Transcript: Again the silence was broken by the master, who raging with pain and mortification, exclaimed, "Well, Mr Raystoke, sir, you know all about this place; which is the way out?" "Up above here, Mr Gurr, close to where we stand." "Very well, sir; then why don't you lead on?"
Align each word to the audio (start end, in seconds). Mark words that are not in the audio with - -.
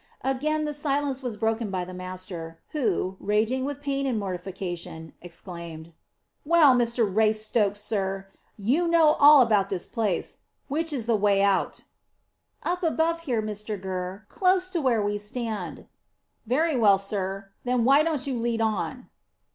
Again 0.23 0.65
the 0.65 0.73
silence 0.73 1.21
was 1.21 1.37
broken 1.37 1.69
by 1.69 1.85
the 1.85 1.93
master, 1.93 2.57
who 2.69 3.17
raging 3.19 3.65
with 3.65 3.83
pain 3.83 4.07
and 4.07 4.19
mortification, 4.19 5.13
exclaimed, 5.21 5.93
"Well, 6.43 6.73
Mr 6.75 7.05
Raystoke, 7.07 7.75
sir, 7.77 8.25
you 8.57 8.87
know 8.87 9.09
all 9.19 9.41
about 9.43 9.69
this 9.69 9.85
place; 9.85 10.39
which 10.67 10.91
is 10.91 11.05
the 11.05 11.15
way 11.15 11.43
out?" 11.43 11.83
"Up 12.63 12.81
above 12.81 13.19
here, 13.29 13.43
Mr 13.43 13.79
Gurr, 13.79 14.25
close 14.27 14.71
to 14.71 14.81
where 14.81 15.03
we 15.03 15.19
stand." 15.19 15.85
"Very 16.47 16.75
well, 16.75 16.97
sir; 16.97 17.49
then 17.63 17.83
why 17.85 18.01
don't 18.01 18.25
you 18.25 18.39
lead 18.39 18.59
on?" 18.59 19.07